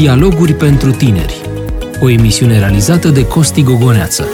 [0.00, 1.40] Dialoguri pentru tineri.
[2.00, 4.26] O emisiune realizată de Costi Gogoneață.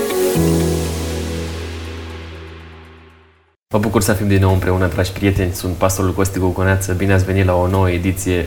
[3.75, 5.53] Mă bucur să fim din nou împreună, dragi prieteni.
[5.53, 6.93] Sunt pastorul Costi Gogoneață.
[6.93, 8.47] Bine ați venit la o nouă ediție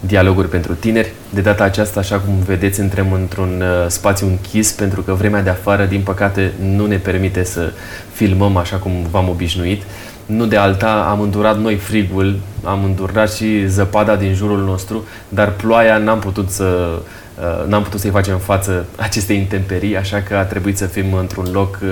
[0.00, 1.12] Dialoguri pentru tineri.
[1.30, 5.50] De data aceasta, așa cum vedeți, intrăm într-un uh, spațiu închis pentru că vremea de
[5.50, 7.72] afară, din păcate, nu ne permite să
[8.12, 9.82] filmăm așa cum v-am obișnuit.
[10.26, 15.52] Nu de alta, am îndurat noi frigul, am îndurat și zăpada din jurul nostru, dar
[15.52, 16.98] ploaia n-am putut să
[17.38, 21.48] uh, n-am putut să-i facem față acestei intemperii, așa că a trebuit să fim într-un
[21.52, 21.90] loc uh,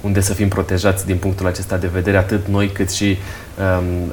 [0.00, 3.16] unde să fim protejați din punctul acesta de vedere, atât noi cât și
[3.78, 4.12] um,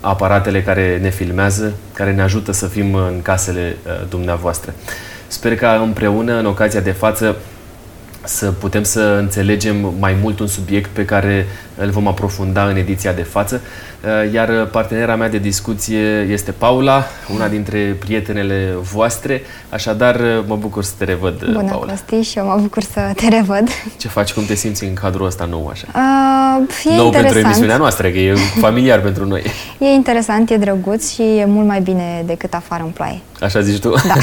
[0.00, 4.74] aparatele care ne filmează, care ne ajută să fim în casele uh, dumneavoastră.
[5.26, 7.36] Sper că împreună, în ocazia de față,
[8.24, 13.12] să putem să înțelegem mai mult un subiect pe care îl vom aprofunda în ediția
[13.12, 13.60] de față.
[14.04, 17.04] Uh, iar partenera mea de discuție este Paula,
[17.34, 19.42] una dintre prietenele voastre.
[19.68, 21.90] Așadar, uh, mă bucur să te revăd, Bună, Paula.
[21.90, 23.68] Costi, și eu mă bucur să te revăd.
[23.96, 24.32] Ce faci?
[24.32, 25.86] Cum te simți în cadrul ăsta nou așa?
[25.88, 27.12] Uh, e nou interesant.
[27.12, 29.42] pentru emisiunea noastră, că e familiar pentru noi.
[29.78, 33.20] E interesant, e drăguț și e mult mai bine decât afară în ploaie.
[33.40, 33.90] Așa zici tu?
[33.90, 34.14] Da.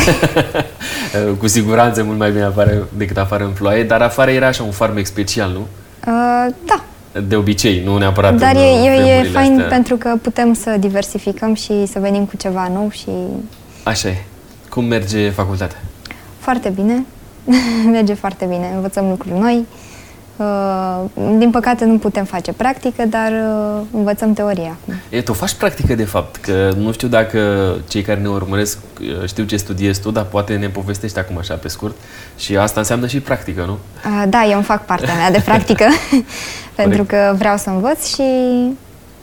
[1.40, 4.72] Cu siguranță mult mai bine afară decât afară în ploaie, dar afară era așa un
[4.72, 5.60] farmec special, nu?
[5.60, 6.84] Uh, da,
[7.28, 9.66] De obicei, nu neapărat dar în e, e, e vremurile fain astea.
[9.66, 13.10] pentru că putem să diversificăm și să venim cu ceva nou și
[13.84, 14.24] Așa e.
[14.70, 15.78] Cum merge facultatea?
[16.40, 17.06] foarte bine.
[17.92, 19.56] Merge foarte bine, învățăm lucruri noi.
[19.56, 19.95] Uh,
[21.38, 24.94] din păcate nu putem face practică, dar uh, învățăm teoria acum.
[25.10, 27.40] E, tu faci practică, de fapt, că nu știu dacă
[27.88, 31.54] cei care ne urmăresc uh, știu ce studiezi tu, dar poate ne povestești acum așa
[31.54, 31.96] pe scurt.
[32.38, 33.78] Și asta înseamnă și practică, nu?
[34.06, 35.86] Uh, da, eu îmi fac partea mea de practică,
[36.82, 38.24] pentru că vreau să învăț și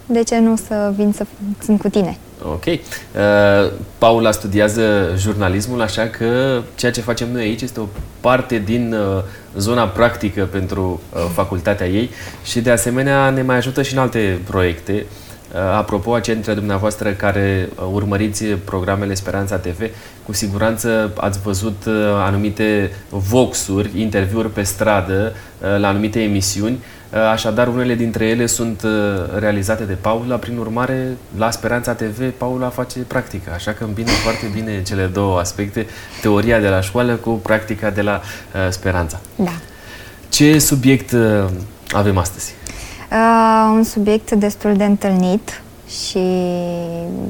[0.06, 1.26] de ce nu să vin să
[1.64, 2.18] sunt cu tine.
[2.44, 2.64] Ok.
[2.64, 7.86] Uh, Paula studiază jurnalismul, așa că ceea ce facem noi aici este o
[8.20, 9.22] parte din uh,
[9.56, 12.10] zona practică pentru uh, facultatea ei
[12.44, 15.06] și de asemenea ne mai ajută și în alte proiecte.
[15.54, 19.80] Uh, apropo, acei dintre dumneavoastră care uh, urmăriți programele Speranța TV,
[20.26, 27.01] cu siguranță ați văzut uh, anumite voxuri, interviuri pe stradă uh, la anumite emisiuni, Uh,
[27.30, 28.90] Așadar, unele dintre ele sunt uh,
[29.38, 34.46] realizate de Paula, prin urmare, la Speranța TV, Paula face practică, așa că îmbină foarte
[34.52, 35.86] bine cele două aspecte,
[36.20, 38.20] teoria de la școală cu practica de la
[38.54, 39.20] uh, Speranța.
[39.36, 39.52] Da.
[40.28, 41.44] Ce subiect uh,
[41.90, 42.54] avem astăzi?
[43.10, 46.26] Uh, un subiect destul de întâlnit și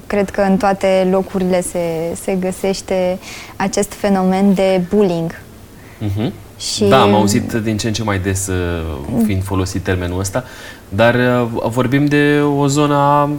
[0.07, 3.19] cred că în toate locurile se, se găsește
[3.57, 5.41] acest fenomen de bullying.
[6.03, 6.33] Uh-huh.
[6.75, 10.45] Și- Da, am auzit din ce în ce mai des uh, fiind folosit termenul ăsta,
[10.89, 13.31] dar uh, vorbim de o zonă a,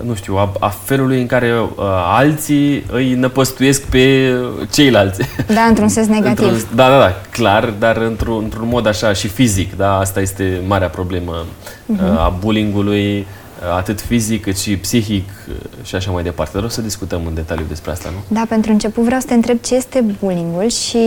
[0.00, 1.84] nu știu, a, a felului în care uh,
[2.16, 4.32] alții îi năpăstuiesc pe
[4.72, 5.20] ceilalți.
[5.54, 6.48] Da, într-un sens negativ.
[6.48, 10.60] Într-un, da, da, da, clar, dar într-un, într-un mod așa și fizic, da, asta este
[10.66, 11.44] marea problemă
[11.86, 16.52] uh, a bullyingului, uh, atât fizic cât și psihic uh, și așa mai departe.
[16.54, 18.34] Dar o să discutăm în detaliu despre asta, nu?
[18.38, 20.98] Da, pentru început vreau să te întreb ce este bullyingul și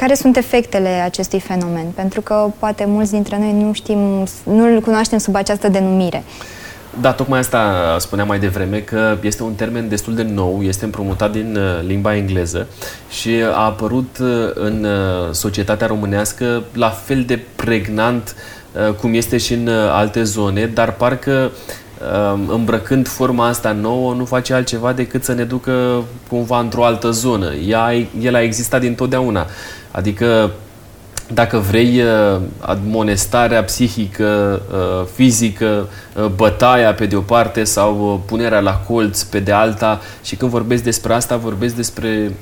[0.00, 3.98] care sunt efectele acestui fenomen, pentru că poate mulți dintre noi nu știm,
[4.44, 6.22] nu îl cunoaștem sub această denumire.
[7.00, 11.32] Da, tocmai asta spuneam mai devreme, că este un termen destul de nou, este împrumutat
[11.32, 12.66] din uh, limba engleză
[13.10, 18.34] și a apărut uh, în uh, societatea românească la fel de pregnant
[18.88, 21.50] uh, cum este și în uh, alte zone, dar parcă
[22.00, 27.10] uh, îmbrăcând forma asta nouă nu face altceva decât să ne ducă cumva într-o altă
[27.10, 27.54] zonă.
[27.54, 29.46] Ea, el a existat dintotdeauna.
[29.90, 30.50] Adică
[31.34, 38.20] dacă vrei, uh, admonestarea psihică, uh, fizică, uh, bătaia pe de o parte sau uh,
[38.26, 42.32] punerea la colț pe de alta și când vorbesc despre asta, vorbesc despre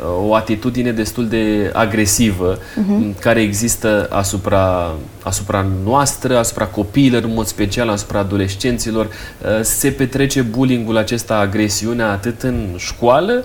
[0.00, 3.20] uh, o atitudine destul de agresivă uh-huh.
[3.20, 9.06] care există asupra, asupra noastră, asupra copiilor, în mod special asupra adolescenților.
[9.06, 13.44] Uh, Se petrece bullyingul acesta, agresiunea, atât în școală,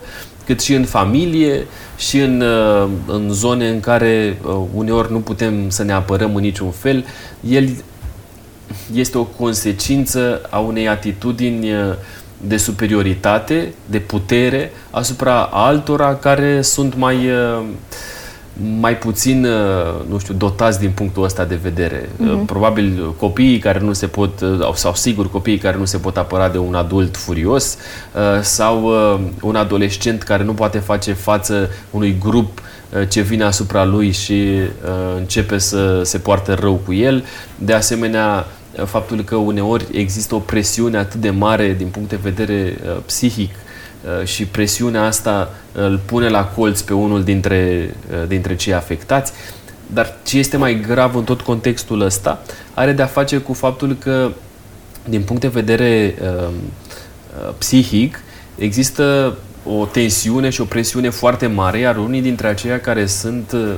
[0.52, 1.68] cât și în familie
[1.98, 6.42] și în, uh, în zone în care uh, uneori nu putem să ne apărăm în
[6.42, 7.06] niciun fel,
[7.50, 7.70] el
[8.94, 11.94] este o consecință a unei atitudini uh,
[12.38, 17.64] de superioritate, de putere asupra altora care sunt mai, uh,
[18.80, 22.10] mai puțin, uh, nu știu, dotați din punctul ăsta de vedere.
[22.10, 22.46] Uh-huh.
[22.46, 26.50] Probabil copiii care nu se pot, uh, sau sigur copiii care nu se pot apăra
[26.50, 27.78] de un adult furios
[28.14, 33.44] uh, sau uh, un adolescent care nu poate face față unui grup uh, ce vine
[33.44, 37.24] asupra lui și uh, începe să se poartă rău cu el.
[37.58, 38.46] De asemenea,
[38.86, 43.50] faptul că uneori există o presiune atât de mare din punct de vedere uh, psihic
[43.50, 43.71] uh,
[44.24, 49.32] și presiunea asta îl pune la colț pe unul dintre, uh, dintre cei afectați.
[49.94, 52.42] Dar ce este mai grav în tot contextul ăsta
[52.74, 54.32] are de-a face cu faptul că,
[55.10, 56.54] din punct de vedere uh,
[57.58, 58.20] psihic,
[58.58, 63.76] există o tensiune și o presiune foarte mare, iar unii dintre aceia care sunt uh,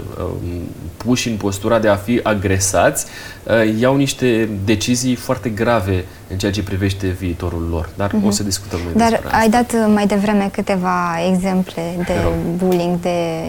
[0.98, 3.06] puși în postura de a fi agresați
[3.44, 7.90] uh, iau niște decizii foarte grave în ceea ce privește viitorul lor.
[7.96, 8.26] Dar uh-huh.
[8.26, 12.14] o să discutăm mai Dar despre ai dat uh, mai devreme câteva exemple de
[12.58, 13.48] bullying, de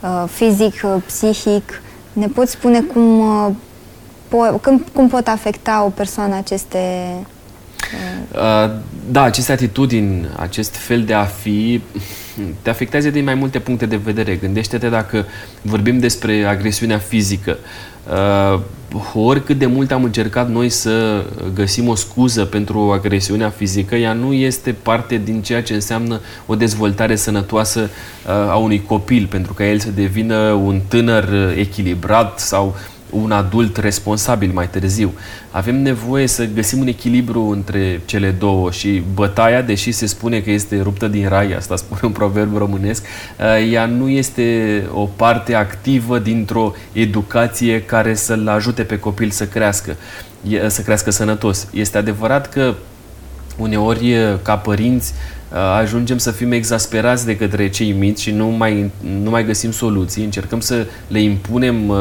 [0.00, 1.82] uh, fizic, uh, psihic.
[2.12, 3.48] Ne poți spune cum, uh,
[4.28, 6.78] po- cum, cum pot afecta o persoană aceste
[8.34, 8.70] Uh,
[9.10, 11.80] da, aceste atitudini, acest fel de a fi,
[12.62, 14.34] te afectează din mai multe puncte de vedere.
[14.34, 15.26] Gândește-te dacă
[15.62, 17.58] vorbim despre agresiunea fizică.
[18.54, 18.60] Uh,
[19.14, 21.24] oricât de mult am încercat noi să
[21.54, 26.54] găsim o scuză pentru agresiunea fizică, ea nu este parte din ceea ce înseamnă o
[26.54, 32.76] dezvoltare sănătoasă uh, a unui copil, pentru ca el să devină un tânăr echilibrat sau
[33.12, 35.12] un adult responsabil mai târziu.
[35.50, 40.50] Avem nevoie să găsim un echilibru între cele două și bătaia, deși se spune că
[40.50, 43.04] este ruptă din rai, asta spune un proverb românesc,
[43.38, 49.46] uh, ea nu este o parte activă dintr-o educație care să-l ajute pe copil să
[49.46, 49.96] crească,
[50.66, 51.68] să crească sănătos.
[51.72, 52.74] Este adevărat că
[53.56, 58.90] uneori, ca părinți, Uh, ajungem să fim exasperați de către cei mici și nu mai,
[59.22, 61.98] nu mai găsim soluții, încercăm să le impunem uh,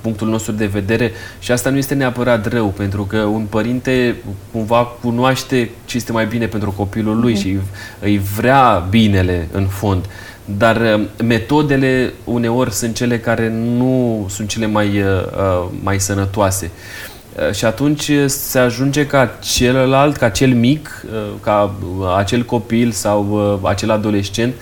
[0.00, 4.16] punctul nostru de vedere și asta nu este neapărat rău, pentru că un părinte
[4.52, 7.40] cumva cunoaște ce este mai bine pentru copilul lui mm-hmm.
[7.40, 7.58] și
[8.00, 10.04] îi vrea binele în fond.
[10.44, 16.70] Dar uh, metodele uneori sunt cele care nu sunt cele mai, uh, mai sănătoase.
[16.74, 17.11] Uh, Eh,
[17.52, 21.74] și atunci se ajunge ca celălalt, ca cel mic, eh, ca
[22.16, 24.54] acel copil sau eh, acel adolescent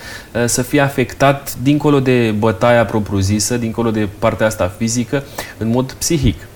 [0.45, 5.23] să fie afectat dincolo de bătaia propriu-zisă, dincolo de partea asta fizică,
[5.57, 6.47] în mod psihic.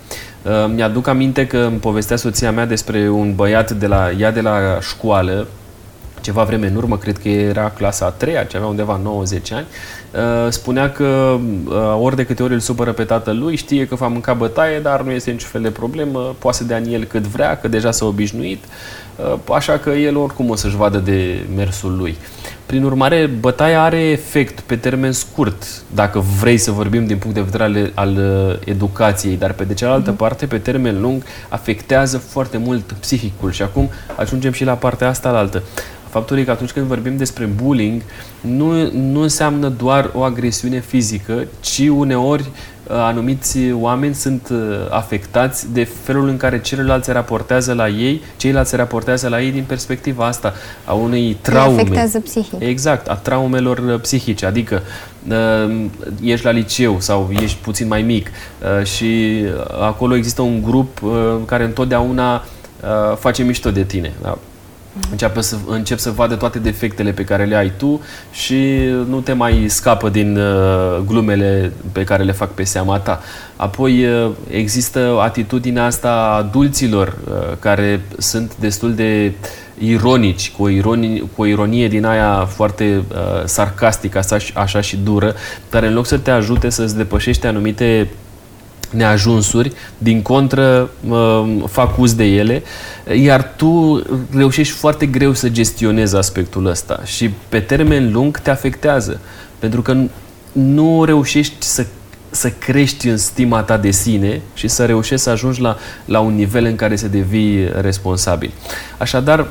[0.74, 4.78] Mi-aduc aminte că îmi povestea soția mea despre un băiat de la ea de la
[4.82, 5.48] școală,
[6.26, 9.66] ceva vreme în urmă, cred că era clasa a treia, ce avea undeva 90 ani,
[9.66, 11.38] uh, spunea că
[11.68, 15.02] uh, ori de câte ori îl supără pe tatălui, știe că va mânca bătaie, dar
[15.02, 17.92] nu este niciun fel de problemă, poate să dea în el cât vrea, că deja
[17.92, 18.64] s-a obișnuit,
[19.16, 22.16] uh, așa că el oricum o să-și vadă de mersul lui.
[22.66, 25.64] Prin urmare, bătaia are efect pe termen scurt,
[25.96, 30.14] dacă vrei să vorbim din punct de vedere al, al educației, dar pe de cealaltă
[30.14, 30.18] mm-hmm.
[30.18, 33.52] parte, pe termen lung, afectează foarte mult psihicul.
[33.52, 35.64] Și acum ajungem și la partea asta la altă
[36.16, 38.02] faptul că atunci când vorbim despre bullying,
[38.42, 44.58] nu, nu înseamnă doar o agresiune fizică, ci uneori uh, anumiți oameni sunt uh,
[44.90, 49.52] afectați de felul în care ceilalți se raportează la ei, ceilalți se raportează la ei
[49.52, 50.54] din perspectiva asta,
[50.86, 51.82] a unei traume.
[51.82, 52.60] afectează psihic.
[52.60, 54.82] Exact, a traumelor uh, psihice, adică
[56.22, 58.32] ești la liceu sau ești puțin mai mic
[58.84, 59.42] și
[59.82, 61.02] acolo există un grup
[61.46, 62.46] care întotdeauna
[63.20, 64.14] face mișto de tine.
[64.22, 64.38] Da?
[65.12, 68.02] Începe să, încep să vadă toate defectele pe care le ai tu
[68.32, 68.56] și
[69.10, 73.22] nu te mai scapă din uh, glumele pe care le fac pe seama ta.
[73.56, 79.32] Apoi uh, există atitudinea asta a adulților uh, care sunt destul de
[79.78, 84.98] ironici, cu o ironie, cu o ironie din aia foarte uh, sarcastică, așa, așa și
[84.98, 85.36] dură,
[85.70, 88.10] dar în loc să te ajute să-ți depășești anumite
[88.96, 90.90] neajunsuri, din contră
[91.68, 92.64] fac uz de ele,
[93.14, 94.02] iar tu
[94.36, 99.20] reușești foarte greu să gestionezi aspectul ăsta și pe termen lung te afectează,
[99.60, 99.98] pentru că
[100.52, 101.86] nu reușești să
[102.36, 106.36] să crești în stima ta de sine și să reușești să ajungi la, la un
[106.36, 108.52] nivel în care să devii responsabil.
[108.98, 109.48] Așadar,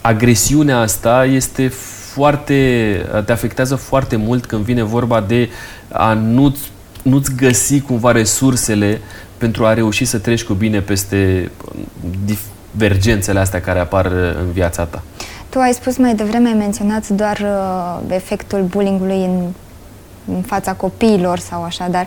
[0.00, 1.68] agresiunea asta este
[2.12, 5.48] foarte, te afectează foarte mult când vine vorba de
[5.92, 6.70] a nu-ți
[7.02, 9.00] nu-ți găsi cumva resursele
[9.36, 11.50] pentru a reuși să treci cu bine peste
[12.72, 14.06] divergențele astea care apar
[14.40, 15.02] în viața ta.
[15.48, 19.46] Tu ai spus mai devreme, ai menționat doar uh, efectul bullyingului în,
[20.34, 22.06] în fața copiilor sau așa, dar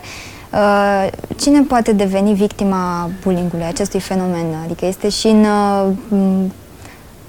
[0.52, 4.46] uh, cine poate deveni victima bullyingului, acestui fenomen?
[4.64, 6.50] Adică este și în uh,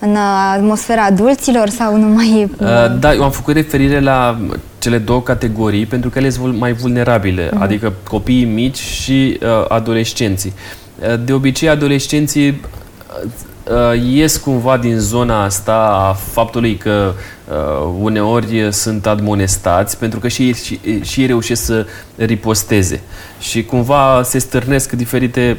[0.05, 0.15] în
[0.55, 2.49] atmosfera adulților sau numai...
[2.57, 2.67] Uh,
[2.99, 4.37] da, eu am făcut referire la
[4.79, 7.59] cele două categorii pentru că ele sunt mai vulnerabile, uh-huh.
[7.59, 10.53] adică copiii mici și uh, adolescenții.
[10.99, 15.73] Uh, de obicei, adolescenții uh, ies cumva din zona asta
[16.09, 17.11] a faptului că
[17.49, 23.01] uh, uneori sunt admonestați pentru că și ei, și, și ei reușesc să riposteze
[23.39, 25.57] și cumva se stârnesc diferite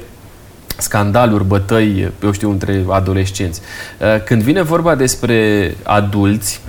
[0.78, 3.60] scandaluri, bătăi, eu știu, între adolescenți.
[4.00, 6.60] Uh, când vine vorba despre adulți,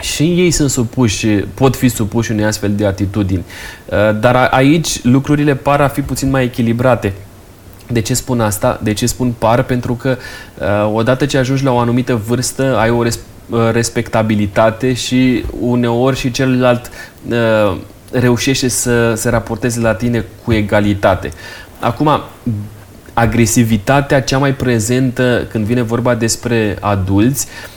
[0.00, 3.44] și ei sunt supuși, pot fi supuși unei astfel de atitudini.
[3.84, 7.12] Uh, dar aici lucrurile par a fi puțin mai echilibrate.
[7.86, 8.80] De ce spun asta?
[8.82, 9.62] De ce spun par?
[9.62, 10.16] Pentru că
[10.58, 13.18] uh, odată ce ajungi la o anumită vârstă, ai o res-
[13.50, 16.90] uh, respectabilitate și uneori și celălalt
[18.10, 21.30] reușește să se raporteze la tine cu egalitate.
[21.80, 22.20] Acum,
[23.14, 27.46] agresivitatea cea mai prezentă când vine vorba despre adulți.
[27.46, 27.73] Uh,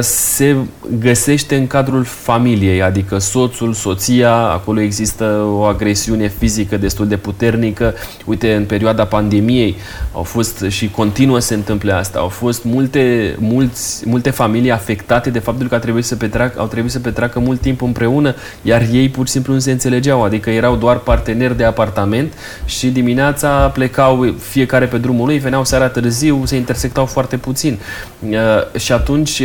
[0.00, 0.56] se
[0.98, 7.94] găsește în cadrul familiei, adică soțul, soția, acolo există o agresiune fizică destul de puternică.
[8.24, 9.76] Uite, în perioada pandemiei
[10.12, 12.18] au fost și continuă se întâmple asta.
[12.18, 16.66] Au fost multe, mulți, multe familii afectate de faptul că au trebuit, să petreacă, au
[16.66, 20.50] trebuit să petreacă mult timp împreună, iar ei pur și simplu nu se înțelegeau, adică
[20.50, 22.32] erau doar parteneri de apartament
[22.64, 27.78] și dimineața plecau fiecare pe drumul lui, veneau seara târziu, se intersectau foarte puțin.
[28.20, 29.42] Uh, și atunci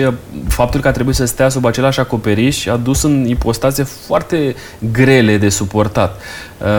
[0.48, 4.56] faptul că a trebuit să stea sub același acoperiș a dus în ipostaze foarte
[4.92, 6.22] grele de suportat.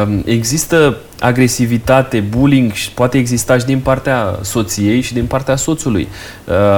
[0.04, 6.08] Um, există agresivitate, bullying și poate exista și din partea soției și din partea soțului.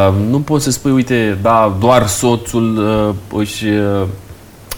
[0.08, 2.76] Um, nu poți să spui, uite, da, doar soțul
[3.32, 4.06] uh, își uh,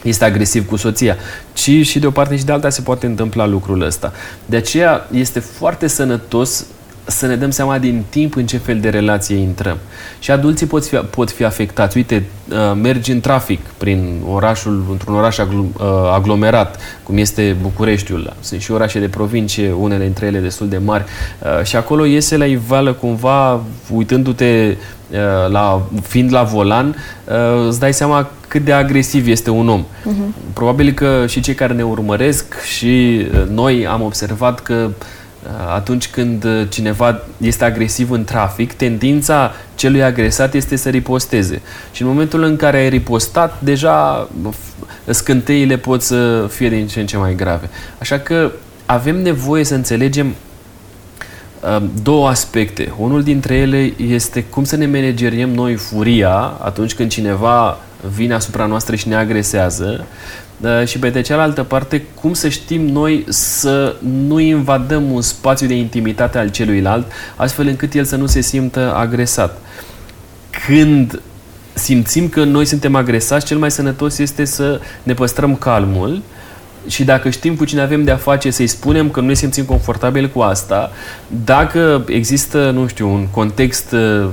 [0.03, 1.17] este agresiv cu soția,
[1.53, 4.13] ci și de o parte și de alta se poate întâmpla lucrul ăsta.
[4.47, 6.67] De aceea este foarte sănătos
[7.07, 9.77] să ne dăm seama din timp în ce fel de relație intrăm.
[10.19, 11.97] Și adulții pot fi, pot fi afectați.
[11.97, 15.45] Uite, uh, mergi în trafic prin orașul, într-un oraș uh,
[16.15, 18.33] aglomerat, cum este Bucureștiul.
[18.41, 21.05] Sunt și orașe de provincie, unele dintre ele destul de mari.
[21.05, 23.61] Uh, și acolo iese la iveală cumva,
[23.93, 24.77] uitându-te
[25.49, 26.97] la, fiind la volan,
[27.69, 29.85] îți dai seama cât de agresiv este un om.
[29.85, 30.53] Uh-huh.
[30.53, 34.95] Probabil că și cei care ne urmăresc și noi am observat că uh,
[35.75, 41.63] atunci când uh, cineva este agresiv în trafic, tendința celui agresat este să riposteze.
[41.93, 44.29] Și în momentul în care ai ripostat, deja
[45.05, 47.71] scânteile pot să fie din ce în ce mai grave.
[47.99, 48.51] Așa că
[48.87, 50.35] avem nevoie să înțelegem
[51.61, 52.93] uh, două aspecte.
[52.99, 57.79] Unul dintre ele este cum să ne manageriem noi furia atunci când cineva
[58.15, 60.07] vine asupra noastră și ne agresează
[60.57, 65.67] da, și pe de cealaltă parte, cum să știm noi să nu invadăm un spațiu
[65.67, 69.59] de intimitate al celuilalt, astfel încât el să nu se simtă agresat.
[70.67, 71.21] Când
[71.73, 76.23] simțim că noi suntem agresați, cel mai sănătos este să ne păstrăm calmul
[76.87, 80.29] și dacă știm cu cine avem de-a face, să-i spunem că nu ne simțim confortabil
[80.29, 80.91] cu asta,
[81.45, 84.29] dacă există, nu știu, un context uh,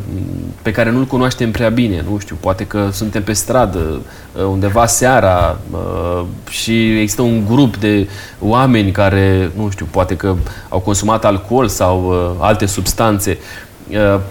[0.61, 4.85] pe care nu-l cunoaștem prea bine, nu știu, poate că suntem pe stradă, uh, undeva
[4.85, 8.07] seara uh, și există un grup de
[8.39, 10.35] oameni care, nu știu, poate că
[10.69, 13.72] au consumat alcool sau alte substanțe, Uh,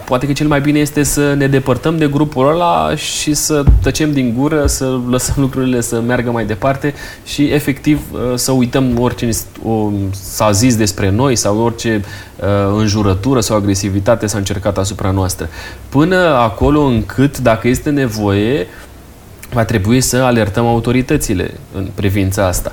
[0.04, 4.12] poate că cel mai bine este să ne depărtăm de grupul ăla și să tăcem
[4.12, 6.94] din gură, să lăsăm lucrurile să meargă mai departe
[7.24, 9.28] și efectiv uh, să uităm orice
[10.10, 12.04] s-a zis despre noi sau orice
[12.40, 15.48] uh, înjurătură sau agresivitate s-a încercat asupra noastră.
[15.88, 18.66] Până acolo încât, dacă este nevoie,
[19.52, 22.72] va trebui să alertăm autoritățile în privința asta.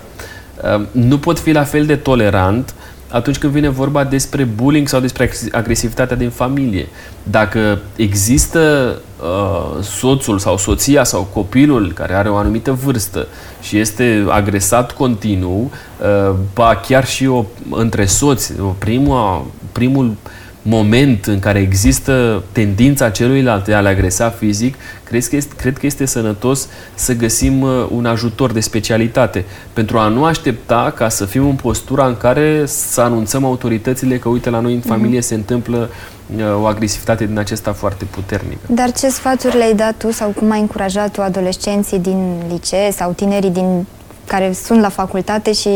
[0.91, 2.73] Nu pot fi la fel de tolerant
[3.11, 6.87] atunci când vine vorba despre bullying sau despre agresivitatea din familie.
[7.23, 13.27] Dacă există uh, soțul sau soția sau copilul care are o anumită vârstă
[13.61, 20.15] și este agresat continuu, uh, ba chiar și o, între soți, primul, primul
[20.61, 25.77] moment în care există tendința celuilalt de a le agresa fizic, cred că, este, cred
[25.77, 31.09] că este sănătos să găsim uh, un ajutor de specialitate pentru a nu aștepta ca
[31.09, 34.87] să fim în postura în care să anunțăm autoritățile că uite la noi în mhm.
[34.87, 35.23] familie mm-hmm.
[35.23, 35.89] se întâmplă
[36.35, 38.59] uh, o agresivitate din acesta foarte puternică.
[38.67, 43.11] Dar ce sfaturi le-ai dat tu sau cum ai încurajat tu adolescenții din licee sau
[43.11, 43.85] tinerii din
[44.29, 45.69] care sunt la facultate și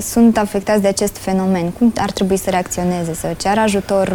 [0.00, 1.70] sunt afectați de acest fenomen.
[1.70, 4.08] Cum ar trebui să reacționeze, să ceară ajutor?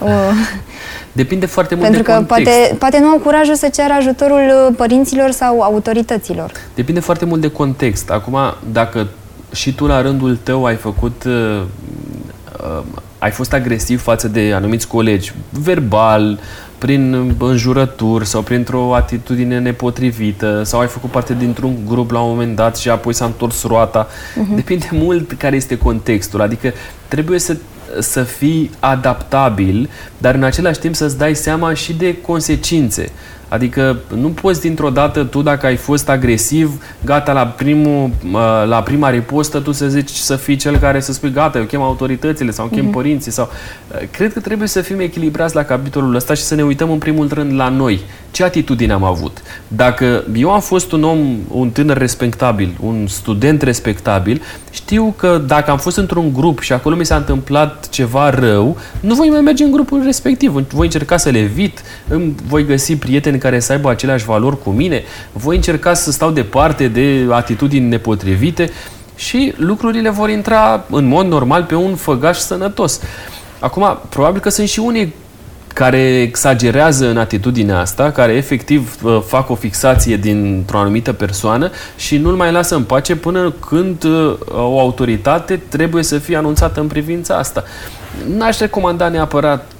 [0.00, 0.34] Uh, uh,
[1.12, 2.44] Depinde foarte mult Pentru de că context.
[2.44, 6.52] poate, poate nu au curajul să ceară ajutorul uh, părinților sau autorităților.
[6.74, 8.10] Depinde foarte mult de context.
[8.10, 8.36] Acum,
[8.72, 9.06] dacă
[9.54, 11.62] și tu la rândul tău ai făcut uh,
[12.62, 12.82] uh,
[13.18, 16.38] ai fost agresiv față de anumiți colegi, verbal,
[16.80, 22.56] prin înjurături sau printr-o atitudine nepotrivită sau ai făcut parte dintr-un grup la un moment
[22.56, 24.06] dat și apoi s-a întors roata.
[24.06, 24.54] Uh-huh.
[24.54, 26.40] Depinde mult care este contextul.
[26.40, 26.72] Adică
[27.08, 27.56] trebuie să
[27.98, 33.10] să fii adaptabil, dar în același timp să-ți dai seama și de consecințe.
[33.50, 38.10] Adică nu poți dintr-o dată tu, dacă ai fost agresiv, gata, la, primul,
[38.66, 41.82] la prima ripostă, tu să zici să fii cel care să spui, gata, eu chem
[41.82, 42.92] autoritățile sau chem mm-hmm.
[42.92, 43.32] părinții.
[43.32, 43.50] sau
[44.10, 47.28] Cred că trebuie să fim echilibrați la capitolul ăsta și să ne uităm în primul
[47.32, 48.00] rând la noi.
[48.30, 49.42] Ce atitudine am avut?
[49.68, 55.70] Dacă eu am fost un om, un tânăr respectabil, un student respectabil, știu că dacă
[55.70, 59.64] am fost într-un grup și acolo mi s-a întâmplat ceva rău, nu voi mai merge
[59.64, 60.50] în grupul respectiv.
[60.50, 64.70] Voi încerca să le evit, îmi voi găsi prieteni care să aibă aceleași valori cu
[64.70, 68.70] mine, voi încerca să stau departe de atitudini nepotrivite
[69.16, 73.00] și lucrurile vor intra în mod normal pe un făgaș sănătos.
[73.58, 75.14] Acum, probabil că sunt și unii
[75.74, 82.16] care exagerează în atitudinea asta, care efectiv uh, fac o fixație dintr-o anumită persoană și
[82.16, 86.86] nu-l mai lasă în pace până când uh, o autoritate trebuie să fie anunțată în
[86.86, 87.64] privința asta.
[88.36, 89.72] N-aș recomanda neapărat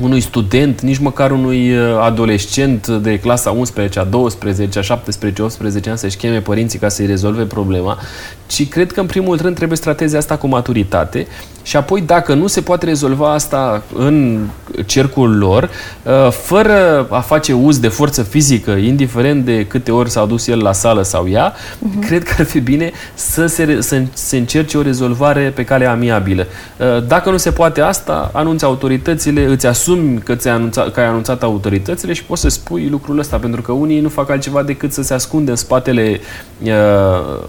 [0.00, 5.88] unui student, nici măcar unui uh, adolescent de clasa 11, a 12, a 17, 18
[5.88, 7.98] ani să-și cheme părinții ca să-i rezolve problema,
[8.46, 11.26] ci cred că în primul rând trebuie să trateze asta cu maturitate
[11.62, 14.46] și apoi dacă nu se poate rezolva asta în
[14.86, 15.70] cercul lor,
[16.02, 20.62] uh, fără a face uz de forță fizică, indiferent de câte ori s-a dus el
[20.62, 22.06] la sală sau ea, uh-huh.
[22.06, 26.46] cred că ar fi bine să se, să se încerce o rezolvare pe cale amiabilă.
[26.76, 31.06] Uh, dacă nu se poate asta, anunți autoritățile, îți asumi că, ți anunțat, că ai
[31.06, 34.92] anunțat autoritățile și poți să spui lucrul ăsta, pentru că unii nu fac altceva decât
[34.92, 36.20] să se ascunde în spatele
[36.62, 36.70] uh,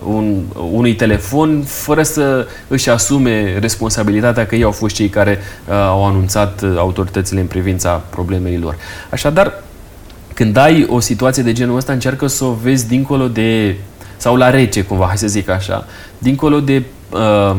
[0.07, 5.73] un, unui telefon fără să își asume responsabilitatea că ei au fost cei care uh,
[5.73, 6.73] au anunțat uh,
[7.17, 8.75] autoritățile în privința problemei lor.
[9.09, 9.63] Așadar,
[10.33, 13.75] când ai o situație de genul ăsta, încearcă să o vezi dincolo de
[14.17, 15.85] sau la rece, cumva, hai să zic așa,
[16.17, 17.55] dincolo de uh,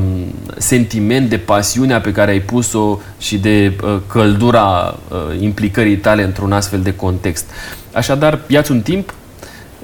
[0.56, 6.52] sentiment, de pasiunea pe care ai pus-o și de uh, căldura uh, implicării tale într-un
[6.52, 7.44] astfel de context.
[7.92, 9.14] Așadar, ia-ți un timp,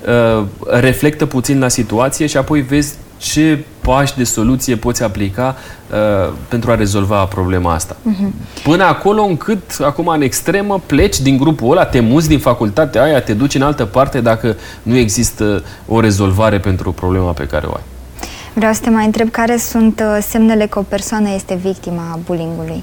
[0.06, 5.56] uh, reflectă puțin la situație și apoi vezi ce pași de soluție poți aplica
[5.90, 7.96] uh, pentru a rezolva problema asta.
[7.96, 8.62] Uh-huh.
[8.62, 13.20] Până acolo încât, acum în extremă, pleci din grupul ăla, te muți din facultatea aia,
[13.20, 17.72] te duci în altă parte dacă nu există o rezolvare pentru problema pe care o
[17.74, 17.82] ai.
[18.52, 22.82] Vreau să te mai întreb care sunt uh, semnele că o persoană este victima bullyingului.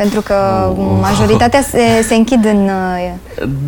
[0.00, 0.34] Pentru că
[1.00, 2.64] majoritatea se, se închid în...
[2.64, 3.12] Uh,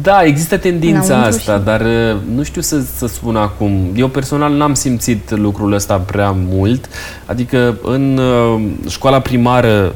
[0.02, 1.64] da, există tendința asta, și...
[1.64, 3.92] dar uh, nu știu să, să spun acum.
[3.96, 6.88] Eu personal n-am simțit lucrul ăsta prea mult.
[7.26, 9.94] Adică în uh, școala primară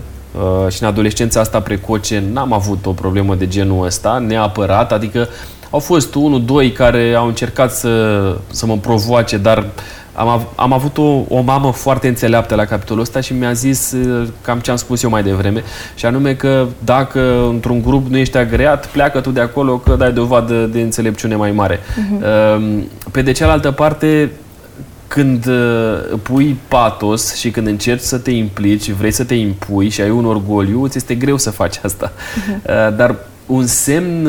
[0.69, 4.93] și în adolescența asta precoce n-am avut o problemă de genul ăsta, neapărat.
[4.93, 5.29] Adică
[5.71, 9.67] au fost unul, doi care au încercat să, să mă provoace, dar
[10.17, 13.93] am, av- am avut o, o mamă foarte înțeleaptă la capitolul ăsta și mi-a zis
[13.93, 15.63] uh, cam ce am spus eu mai devreme,
[15.95, 20.13] și anume că dacă într-un grup nu ești agreat, pleacă tu de acolo că dai
[20.13, 21.79] dovadă de înțelepciune mai mare.
[21.79, 22.85] Uh-huh.
[23.11, 24.31] Pe de cealaltă parte,
[25.07, 30.01] când uh, pui patos și când încerci să te implici, vrei să te impui și
[30.01, 32.13] ai un orgoliu, ți este greu să faci asta.
[32.13, 32.97] Uh-huh.
[32.97, 33.15] Dar
[33.47, 34.29] un semn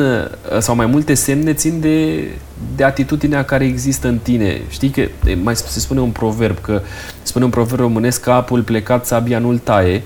[0.58, 2.28] sau mai multe semne țin de,
[2.76, 4.60] de atitudinea care există în tine.
[4.68, 5.02] Știi că
[5.42, 6.80] mai se spune un proverb, că
[7.22, 10.02] spune un proverb românesc că apul plecat sabia nu-l taie.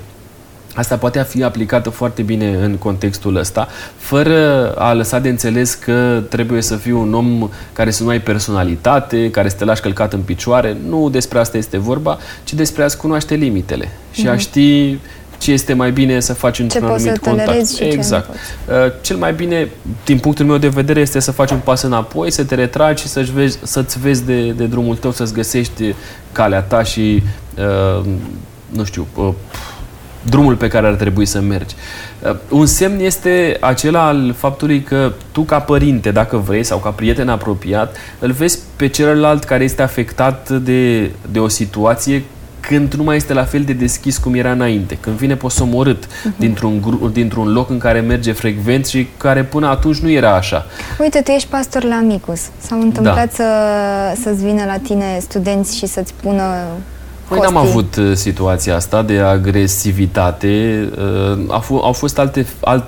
[0.74, 6.22] Asta poate fi aplicată foarte bine în contextul ăsta, fără a lăsa de înțeles că
[6.28, 10.12] trebuie să fii un om care să nu ai personalitate, care să te lași călcat
[10.12, 10.76] în picioare.
[10.88, 14.12] Nu despre asta este vorba, ci despre a-ți cunoaște limitele mm-hmm.
[14.12, 14.40] și a mhm.
[14.40, 14.98] ști
[15.42, 17.68] ce este mai bine să faci într-un anumit contact.
[17.68, 18.30] Și exact.
[18.32, 19.68] Ce uh, Cel mai bine,
[20.04, 23.08] din punctul meu de vedere, este să faci un pas înapoi, să te retragi și
[23.08, 25.94] să-ți vezi, să-ți vezi de, de drumul tău, să-ți găsești
[26.32, 27.22] calea ta și,
[27.58, 28.04] uh,
[28.68, 29.28] nu știu, uh,
[30.22, 31.74] drumul pe care ar trebui să mergi.
[32.22, 36.90] Uh, un semn este acela al faptului că tu ca părinte, dacă vrei, sau ca
[36.90, 42.22] prieten apropiat, îl vezi pe celălalt care este afectat de, de o situație
[42.68, 46.36] când nu mai este la fel de deschis cum era înainte, când vine posomorât uh-huh.
[46.36, 50.66] dintr-un, dintr-un loc în care merge frecvent și care până atunci nu era așa.
[51.00, 52.40] Uite, tu ești pastor la Amicus.
[52.58, 53.44] S-a întâmplat da.
[54.14, 56.44] să, să-ți vină la tine studenți și să-ți pună
[57.28, 60.88] Păi n-am avut uh, situația asta de agresivitate.
[61.48, 62.86] Uh, au fost alte, alte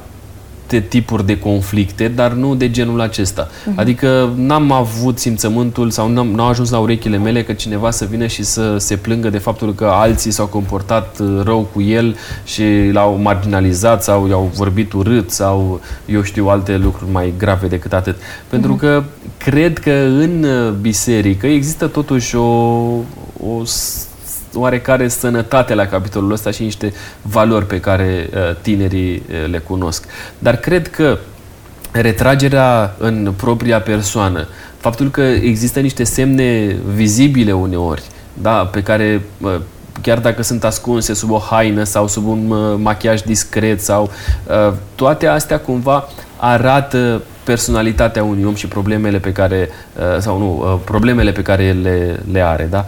[0.74, 3.48] alte tipuri de conflicte, dar nu de genul acesta.
[3.48, 3.74] Uh-huh.
[3.74, 8.26] Adică n-am avut simțământul sau n-am, n-au ajuns la urechile mele că cineva să vină
[8.26, 12.64] și să se plângă de faptul că alții s-au comportat uh, rău cu el și
[12.92, 18.16] l-au marginalizat sau i-au vorbit urât sau eu știu alte lucruri mai grave decât atât.
[18.48, 18.80] Pentru uh-huh.
[18.80, 19.02] că
[19.38, 22.42] cred că în uh, biserică există totuși o,
[23.40, 23.64] o
[24.54, 30.04] oarecare sănătate la capitolul ăsta și niște valori pe care uh, tinerii uh, le cunosc.
[30.38, 31.18] Dar cred că
[31.92, 39.22] retragerea în propria persoană, faptul că există niște semne vizibile uneori, da, pe care
[40.00, 44.10] chiar dacă sunt ascunse sub o haină sau sub un machiaj discret sau
[44.94, 50.80] toate astea cumva arată personalitatea unui om și problemele pe care, uh, sau nu, uh,
[50.84, 52.86] problemele pe care le, le are, da?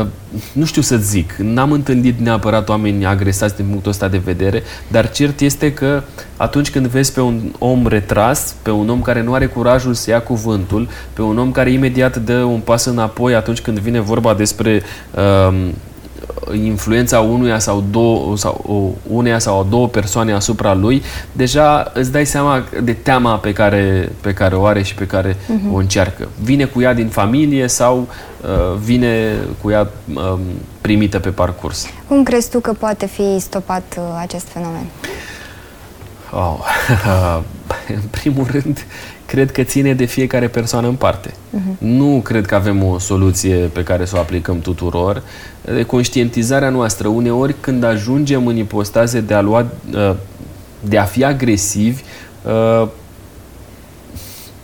[0.00, 0.06] Uh,
[0.52, 5.10] nu știu să zic, n-am întâlnit neapărat oameni agresați din punctul ăsta de vedere, dar
[5.10, 6.02] cert este că
[6.36, 10.10] atunci când vezi pe un om retras, pe un om care nu are curajul să
[10.10, 14.34] ia cuvântul, pe un om care imediat dă un pas înapoi atunci când vine vorba
[14.34, 14.82] despre
[15.14, 15.68] uh,
[16.52, 22.64] influența unuia sau două sau uneia sau două persoane asupra lui, deja îți dai seama
[22.82, 25.72] de teama pe care, pe care o are și pe care uh-huh.
[25.72, 26.28] o încearcă.
[26.42, 28.08] Vine cu ea din familie sau
[28.42, 30.38] uh, vine cu ea uh,
[30.80, 31.86] primită pe parcurs.
[32.08, 34.86] Cum crezi tu că poate fi stopat uh, acest fenomen?
[36.30, 36.58] Oh.
[37.94, 38.86] în primul rând,
[39.26, 41.30] cred că ține de fiecare persoană în parte.
[41.30, 41.78] Uh-huh.
[41.78, 45.22] Nu cred că avem o soluție pe care să o aplicăm tuturor.
[45.64, 50.14] De conștientizarea noastră, uneori când ajungem în ipostaze de a lua, uh,
[50.80, 52.02] de a fi agresivi,
[52.42, 52.88] uh,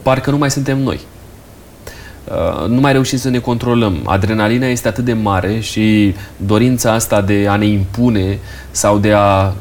[0.03, 1.01] parcă nu mai suntem noi.
[2.25, 4.01] Uh, nu mai reușim să ne controlăm.
[4.05, 8.39] Adrenalina este atât de mare și dorința asta de a ne impune
[8.71, 9.53] sau de a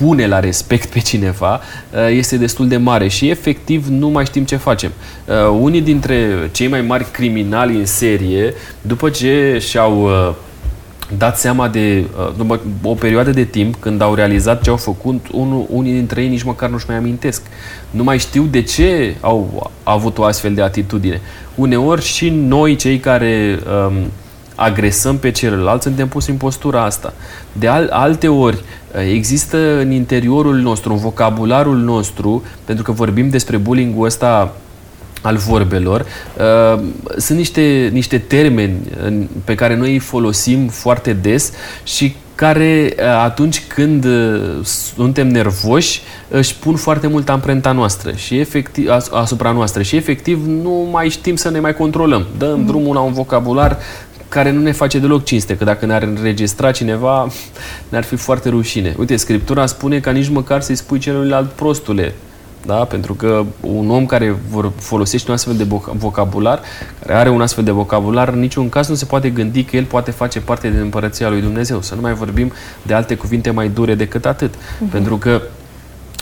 [0.00, 1.60] pune la respect pe cineva
[1.90, 4.90] uh, este destul de mare și efectiv nu mai știm ce facem.
[5.24, 10.34] Uh, unii dintre cei mai mari criminali în serie, după ce și-au uh,
[11.16, 12.04] dat seama de
[12.36, 16.28] după o perioadă de timp când au realizat ce au făcut, unul, unii dintre ei
[16.28, 17.42] nici măcar nu-și mai amintesc.
[17.90, 21.20] Nu mai știu de ce au avut o astfel de atitudine.
[21.54, 23.92] Uneori și noi, cei care um,
[24.60, 27.12] agresăm pe celălalt, suntem pus în postura asta.
[27.52, 28.58] De al, alte ori,
[29.10, 34.54] există în interiorul nostru, în vocabularul nostru, pentru că vorbim despre bullying-ul ăsta
[35.22, 36.06] al vorbelor,
[36.74, 36.82] uh,
[37.16, 38.76] sunt niște, niște termeni
[39.44, 41.52] pe care noi îi folosim foarte des
[41.84, 48.38] și care uh, atunci când uh, suntem nervoși își pun foarte mult amprenta noastră și
[48.38, 52.26] efectiv, asupra noastră și efectiv nu mai știm să ne mai controlăm.
[52.38, 52.66] Dăm mm.
[52.66, 53.78] drumul la un vocabular
[54.30, 57.28] care nu ne face deloc cinste, că dacă ne-ar înregistra cineva,
[57.88, 58.94] ne-ar fi foarte rușine.
[58.98, 62.14] Uite, Scriptura spune ca nici măcar să-i spui celuilalt prostule,
[62.66, 62.74] da?
[62.74, 64.36] Pentru că un om care
[64.76, 66.60] folosește un astfel de vocabular,
[67.00, 69.84] care are un astfel de vocabular, în niciun caz nu se poate gândi că el
[69.84, 71.82] poate face parte din împărăția lui Dumnezeu.
[71.82, 74.54] Să nu mai vorbim de alte cuvinte mai dure decât atât.
[74.54, 74.90] Uh-huh.
[74.90, 75.42] Pentru că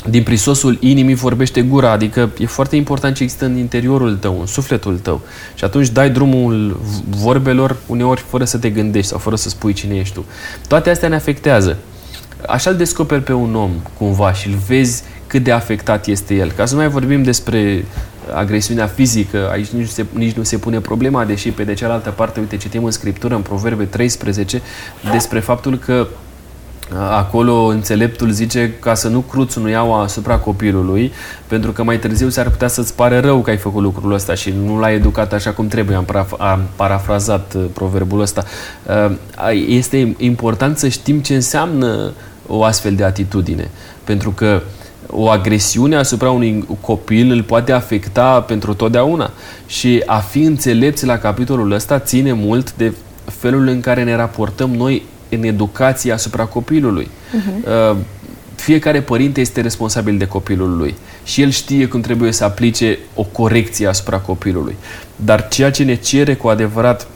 [0.06, 4.46] din prisosul inimii vorbește gura, adică e foarte important ce există în interiorul tău, în
[4.46, 5.20] sufletul tău.
[5.54, 9.94] Și atunci dai drumul vorbelor uneori fără să te gândești sau fără să spui cine
[9.96, 10.24] ești tu.
[10.68, 11.76] Toate astea ne afectează.
[12.46, 16.50] Așa îl descoperi pe un om cumva și îl vezi cât de afectat este el.
[16.50, 17.84] Ca să nu mai vorbim despre
[18.34, 22.10] agresiunea fizică, aici nici nu, se, nici nu se pune problema, deși pe de cealaltă
[22.10, 24.62] parte, uite, citim în Scriptură, în Proverbe 13,
[25.12, 26.06] despre faptul că
[26.96, 31.12] Acolo înțeleptul zice ca să nu cruți iau asupra copilului,
[31.46, 34.54] pentru că mai târziu s-ar putea să-ți pare rău că ai făcut lucrul ăsta și
[34.64, 35.96] nu l-ai educat așa cum trebuie.
[35.96, 38.44] Am, paraf- am parafrazat uh, proverbul ăsta.
[39.08, 39.16] Uh,
[39.68, 42.12] este important să știm ce înseamnă
[42.46, 43.70] o astfel de atitudine,
[44.04, 44.62] pentru că
[45.10, 49.30] o agresiune asupra unui copil îl poate afecta pentru totdeauna.
[49.66, 52.92] Și a fi înțelepți la capitolul ăsta ține mult de
[53.24, 57.08] felul în care ne raportăm noi în educație asupra copilului.
[57.08, 57.96] Uh-huh.
[58.54, 63.22] Fiecare părinte este responsabil de copilul lui și el știe cum trebuie să aplice o
[63.22, 64.76] corecție asupra copilului.
[65.16, 67.06] Dar ceea ce ne cere cu adevărat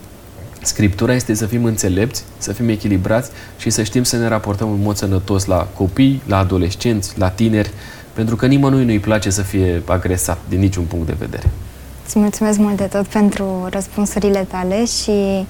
[0.64, 4.83] Scriptura este să fim înțelepți, să fim echilibrați și să știm să ne raportăm în
[4.83, 7.70] mod sănătos la copii, la adolescenți, la tineri,
[8.12, 11.51] pentru că nimănui nu-i place să fie agresat din niciun punct de vedere.
[12.07, 15.46] Îți mulțumesc mult de tot pentru răspunsurile tale și Uh,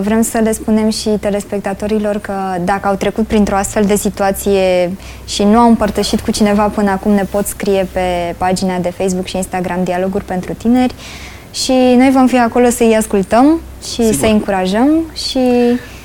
[0.00, 2.32] vrem să le spunem și telespectatorilor că
[2.64, 4.90] dacă au trecut printr-o astfel de situație
[5.26, 9.26] și nu au împărtășit cu cineva până acum, ne pot scrie pe pagina de Facebook
[9.26, 10.94] și Instagram Dialoguri pentru Tineri.
[11.50, 15.38] Și noi vom fi acolo să-i ascultăm și să-i încurajăm și...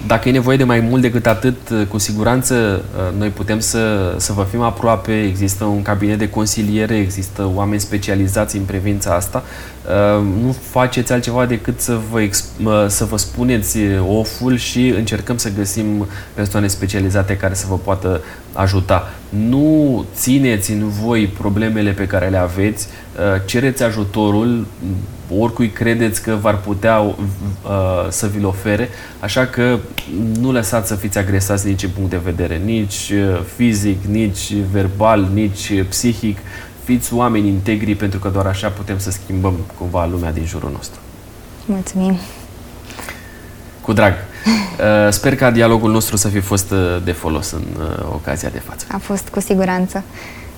[0.08, 1.58] Dacă e nevoie de mai mult decât atât,
[1.90, 6.96] cu siguranță uh, noi putem să, să vă fim aproape, există un cabinet de consiliere,
[6.96, 9.44] există oameni specializați în privința asta.
[9.86, 15.50] Uh, nu faceți altceva decât să vă, uh, să vă spuneți oful și încercăm să
[15.58, 18.22] găsim persoane specializate care să vă poată
[18.54, 19.14] ajuta.
[19.30, 22.88] Nu țineți în voi problemele pe care le aveți,
[23.46, 24.66] cereți ajutorul,
[25.40, 27.16] oricui credeți că v-ar putea
[27.64, 29.80] uh, să vi-l ofere, așa că
[30.40, 35.30] nu lăsați să fiți agresați din niciun punct de vedere, nici uh, fizic, nici verbal,
[35.34, 36.38] nici psihic,
[36.84, 41.00] fiți oameni integri pentru că doar așa putem să schimbăm cumva lumea din jurul nostru.
[41.66, 42.18] Mulțumim!
[43.82, 44.14] Cu drag!
[44.80, 48.60] Uh, sper ca dialogul nostru să fi fost uh, de folos în uh, ocazia de
[48.60, 48.86] față.
[48.92, 50.04] A fost cu siguranță.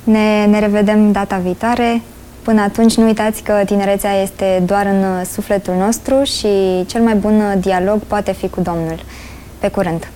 [0.04, 2.02] Ne, ne revedem data viitoare.
[2.46, 7.60] Până atunci nu uitați că tinerețea este doar în sufletul nostru și cel mai bun
[7.60, 9.00] dialog poate fi cu Domnul.
[9.60, 10.08] Pe curând!